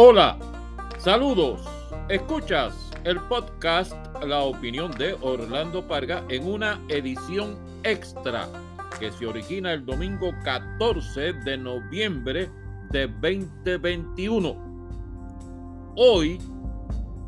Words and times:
Hola, 0.00 0.38
saludos. 0.98 1.60
Escuchas 2.08 2.92
el 3.02 3.18
podcast 3.22 3.92
La 4.22 4.42
opinión 4.42 4.92
de 4.92 5.16
Orlando 5.22 5.88
Parga 5.88 6.22
en 6.28 6.46
una 6.46 6.80
edición 6.86 7.56
extra 7.82 8.46
que 9.00 9.10
se 9.10 9.26
origina 9.26 9.72
el 9.72 9.84
domingo 9.84 10.30
14 10.44 11.32
de 11.32 11.58
noviembre 11.58 12.48
de 12.90 13.08
2021. 13.08 14.56
Hoy 15.96 16.38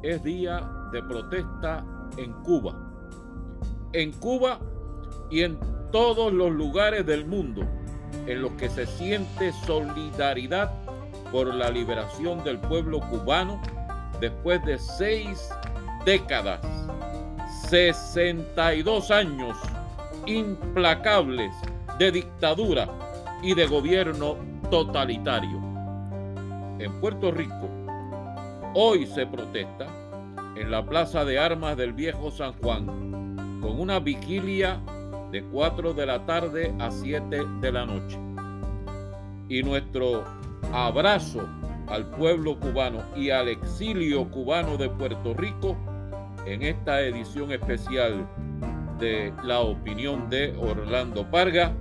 es 0.05 0.23
día 0.23 0.61
de 0.93 1.03
protesta 1.03 1.85
en 2.19 2.33
Cuba. 2.45 2.73
En 3.95 4.13
Cuba 4.13 4.61
y 5.29 5.43
en 5.43 5.59
todos 5.91 6.33
los 6.33 6.53
lugares 6.53 7.05
del 7.05 7.25
mundo 7.27 7.63
en 8.29 8.43
los 8.43 8.53
que 8.53 8.71
se 8.71 8.87
siente 8.87 9.53
solidaridad 9.67 10.71
por 11.31 11.55
la 11.55 11.71
liberación 11.71 12.43
del 12.45 12.59
pueblo 12.59 13.01
cubano 13.01 13.61
después 14.21 14.65
de 14.65 14.79
seis 14.79 15.51
décadas, 16.05 16.61
62 17.69 19.11
años 19.11 19.57
implacables 20.27 21.53
de 21.99 22.13
dictadura 22.13 22.89
y 23.43 23.55
de 23.55 23.67
gobierno 23.67 24.37
totalitario. 24.71 25.59
En 26.79 27.01
Puerto 27.01 27.31
Rico, 27.31 27.69
hoy 28.75 29.07
se 29.07 29.27
protesta 29.27 29.87
en 30.57 30.71
la 30.71 30.85
Plaza 30.85 31.25
de 31.25 31.39
Armas 31.39 31.77
del 31.77 31.93
Viejo 31.93 32.31
San 32.31 32.53
Juan 32.55 32.87
con 33.61 33.79
una 33.79 33.99
vigilia 33.99 34.81
de 35.31 35.43
4 35.45 35.95
de 35.95 36.07
la 36.07 36.25
tarde 36.27 36.75
a 36.79 36.91
7 36.91 37.45
de 37.61 37.73
la 37.73 37.87
noche. 37.87 38.19
Y 39.49 39.63
nuestro 39.63 40.25
abrazo 40.73 41.49
al 41.89 42.07
pueblo 42.11 42.59
cubano 42.59 43.03
y 43.17 43.31
al 43.31 43.49
exilio 43.49 44.31
cubano 44.31 44.77
de 44.77 44.89
Puerto 44.89 45.35
Rico 45.35 45.77
en 46.47 46.63
esta 46.63 47.01
edición 47.01 47.53
especial 47.53 48.27
de 48.99 49.33
La 49.43 49.61
opinión 49.61 50.29
de 50.31 50.55
Orlando 50.57 51.29
Parga 51.31 51.75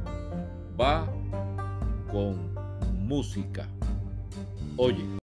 va 0.79 1.07
con 2.11 2.55
música. 3.07 3.67
Oye. 4.77 5.19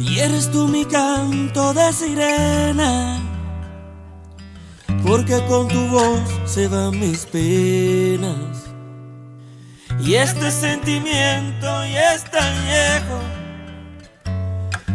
Y 0.00 0.18
eres 0.18 0.50
tú 0.50 0.68
mi 0.68 0.84
canto 0.84 1.74
de 1.74 1.92
sirena, 1.92 3.18
porque 5.16 5.40
con 5.46 5.68
tu 5.68 5.86
voz 5.90 6.18
se 6.44 6.66
van 6.66 6.98
mis 6.98 7.24
penas. 7.26 8.66
Y 10.00 10.14
este 10.14 10.50
sentimiento 10.50 11.66
ya 11.86 12.14
es 12.14 12.24
tan 12.24 12.52
viejo, 12.64 13.20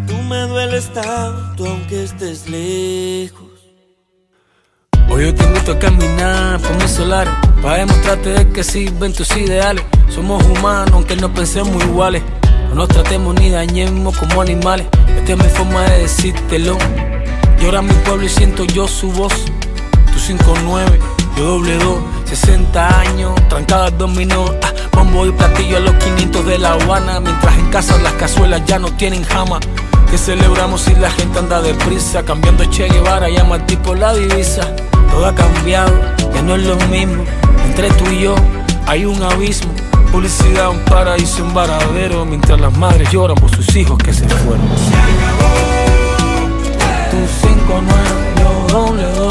tú 0.07 0.21
me 0.23 0.41
dueles 0.41 0.91
tanto 0.93 1.65
aunque 1.65 2.03
estés 2.03 2.49
lejos. 2.49 3.47
Hoy 5.07 5.23
yo 5.23 5.33
te 5.33 5.43
invito 5.45 5.71
a 5.71 5.79
caminar 5.79 6.59
por 6.59 6.75
mis 6.75 6.91
solares 6.91 7.33
Para 7.63 7.77
demostrarte 7.77 8.29
de 8.29 8.49
que 8.49 8.63
sirven 8.63 9.13
tus 9.13 9.35
ideales. 9.37 9.85
Somos 10.09 10.43
humanos 10.43 10.91
aunque 10.95 11.15
no 11.15 11.33
pensemos 11.33 11.81
iguales. 11.85 12.23
No 12.67 12.75
nos 12.75 12.89
tratemos 12.89 13.35
ni 13.35 13.51
dañemos 13.51 14.17
como 14.17 14.41
animales. 14.41 14.85
Esta 15.15 15.31
es 15.31 15.37
mi 15.37 15.49
forma 15.49 15.81
de 15.83 15.99
decírtelo. 15.99 16.77
Llora 17.61 17.81
mi 17.81 17.93
pueblo 18.03 18.25
y 18.25 18.29
siento 18.29 18.65
yo 18.65 18.85
su 18.85 19.11
voz 19.13 19.33
Tu 20.19 20.33
5-9, 20.33 20.99
yo 21.37 21.43
doble 21.45 21.77
2 21.77 21.97
60 22.25 22.99
años, 22.99 23.33
trancada 23.47 23.89
dominó 23.89 24.53
ah, 24.61 24.73
Bombo 24.91 25.25
y 25.25 25.31
platillo 25.31 25.77
a 25.77 25.79
los 25.79 25.95
500 25.95 26.45
de 26.45 26.57
La 26.57 26.73
Habana 26.73 27.21
Mientras 27.21 27.57
en 27.57 27.69
casa 27.69 27.97
las 27.99 28.11
cazuelas 28.13 28.65
ya 28.65 28.79
no 28.79 28.91
tienen 28.91 29.23
jama 29.23 29.59
que 30.11 30.17
celebramos 30.17 30.81
si 30.81 30.95
la 30.95 31.09
gente 31.09 31.39
anda 31.39 31.61
deprisa 31.61 32.23
Cambiando 32.23 32.65
Che 32.65 32.89
Guevara, 32.89 33.29
llama 33.29 33.55
al 33.55 33.65
tipo 33.65 33.95
la 33.95 34.13
divisa 34.13 34.75
Todo 35.09 35.25
ha 35.25 35.33
cambiado, 35.33 35.93
ya 36.33 36.41
no 36.41 36.55
es 36.55 36.63
lo 36.63 36.75
mismo 36.87 37.23
Entre 37.65 37.89
tú 37.91 38.05
y 38.11 38.23
yo 38.23 38.35
hay 38.87 39.05
un 39.05 39.21
abismo 39.23 39.71
Publicidad, 40.11 40.69
un 40.69 40.79
paraíso, 40.79 41.43
un 41.43 41.53
varadero 41.53 42.25
Mientras 42.25 42.59
las 42.59 42.77
madres 42.77 43.09
lloran 43.11 43.37
por 43.37 43.49
sus 43.51 43.73
hijos 43.75 43.97
que 43.99 44.11
se 44.11 44.27
fueron. 44.27 44.67
Se 44.77 44.95
acabó 44.95 45.49
Tu 47.11 47.47
5 47.47 47.83
9 47.85 48.29
yo 48.39 48.67
doble 48.67 49.28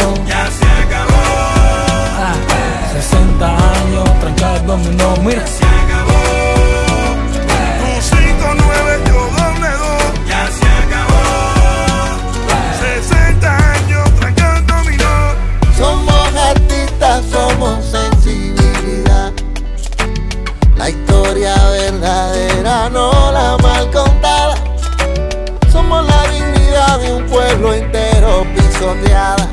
pueblo 27.59 27.75
entero 27.75 28.47
pisoteada. 28.55 29.49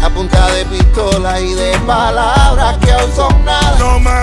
A 0.00 0.10
punta 0.10 0.50
de 0.52 0.64
pistola 0.66 1.40
y 1.40 1.54
de 1.54 1.78
palabras 1.86 2.78
que 2.78 2.92
aún 2.92 3.12
son 3.14 3.44
nada. 3.44 4.21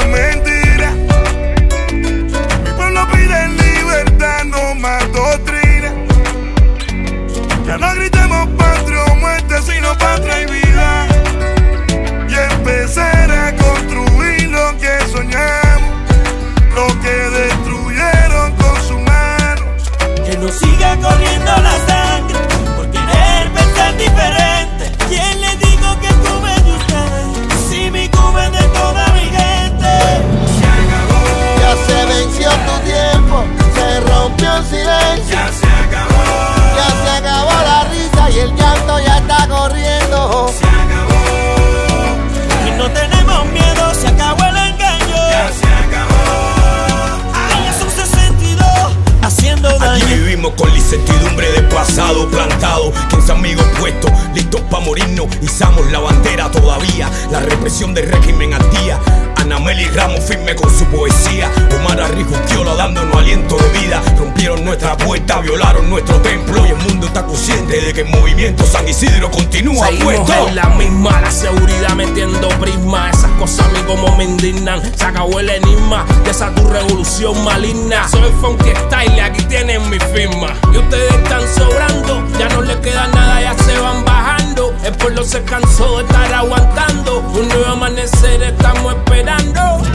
Listos 54.40 54.62
para 54.70 54.84
morirnos. 54.84 55.28
Izamos 55.42 55.92
la 55.92 56.00
bandera 56.00 56.50
todavía. 56.50 57.10
La 57.32 57.40
represión 57.42 57.94
del 57.94 58.10
régimen 58.10 58.54
al 58.54 58.70
día. 58.72 59.00
Anameli 59.36 59.86
Ramos 59.88 60.22
firme 60.22 60.56
con 60.56 60.70
su 60.70 60.86
poesía. 60.86 61.52
Omar 61.80 62.00
Arrijuquiola 62.02 62.76
dándonos 62.76 63.16
aliento 63.16 63.58
de 63.58 63.80
vida. 63.80 64.02
Rompieron 64.18 64.64
nuestra 64.64 64.98
puerta, 64.98 65.40
violaron 65.42 65.90
nuestro 65.90 66.16
templo. 66.22 66.66
Y 66.66 66.70
el 66.70 66.78
mundo 66.78 67.08
está 67.08 67.26
consciente 67.70 67.86
de 67.86 67.94
que 67.94 68.02
el 68.02 68.08
movimiento 68.08 68.66
San 68.66 68.88
Isidro 68.88 69.30
continúa 69.32 69.88
Seguimos 69.88 70.16
puesto. 70.16 70.48
en 70.48 70.56
la 70.56 70.70
misma, 70.70 71.22
la 71.22 71.32
seguridad 71.32 71.96
metiendo 71.96 72.50
prisma. 72.60 73.10
Esas 73.12 73.32
cosas 73.32 73.66
a 73.68 73.70
mí 73.70 73.80
como 73.86 74.16
me 74.18 74.24
indignan. 74.24 74.82
Se 74.98 75.06
acabó 75.06 75.40
el 75.40 75.50
enigma 75.50 76.06
de 76.24 76.32
esa 76.32 76.54
tu 76.56 76.68
revolución 76.68 77.44
maligna. 77.44 78.08
Soy 78.08 78.32
funky 78.42 78.72
style, 78.88 79.22
aquí 79.22 79.44
tienen 79.46 79.88
mi 79.90 80.00
firma. 80.00 80.54
Y 80.74 80.78
ustedes 80.78 81.14
están 81.14 81.42
sobrando, 81.56 82.26
ya 82.38 82.50
no 82.50 82.62
les 82.62 82.78
queda 82.78 83.08
nada, 83.08 83.42
ya 83.42 83.64
se 83.64 83.78
van 83.80 84.04
bajando. 84.04 84.74
El 84.84 84.94
pueblo 84.94 85.24
se 85.24 85.44
cansó 85.44 85.98
de 85.98 86.04
estar 86.04 86.34
aguantando. 86.34 87.20
Un 87.20 87.48
nuevo 87.48 87.66
amanecer 87.66 88.42
estamos 88.42 88.94
esperando. 88.94 89.89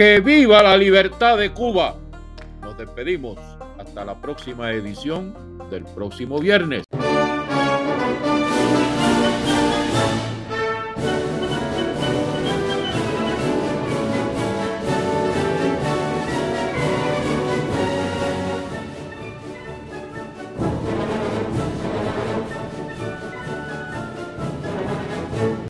Que 0.00 0.18
viva 0.20 0.62
la 0.62 0.78
libertad 0.78 1.36
de 1.36 1.52
Cuba. 1.52 1.94
Nos 2.62 2.78
despedimos 2.78 3.36
hasta 3.78 4.02
la 4.02 4.18
próxima 4.18 4.72
edición 4.72 5.34
del 5.70 5.84
próximo 5.84 6.38
viernes. 6.38 6.84